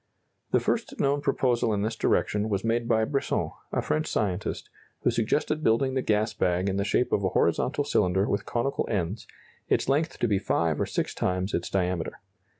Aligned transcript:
The 0.49 0.59
first 0.59 0.99
known 0.99 1.21
proposal 1.21 1.71
in 1.75 1.83
this 1.83 1.95
direction 1.95 2.49
was 2.49 2.63
made 2.63 2.87
by 2.87 3.05
Brisson, 3.05 3.51
a 3.71 3.83
French 3.83 4.07
scientist, 4.07 4.67
who 5.03 5.11
suggested 5.11 5.61
building 5.63 5.93
the 5.93 6.01
gas 6.01 6.33
bag 6.33 6.69
in 6.69 6.77
the 6.77 6.83
shape 6.83 7.11
of 7.11 7.23
a 7.23 7.29
horizontal 7.29 7.83
cylinder 7.83 8.27
with 8.27 8.43
conical 8.43 8.87
ends, 8.89 9.27
its 9.69 9.87
length 9.87 10.17
to 10.17 10.27
be 10.27 10.39
five 10.39 10.81
or 10.81 10.87
six 10.87 11.13
times 11.13 11.53
its 11.53 11.69
diameter. 11.69 12.19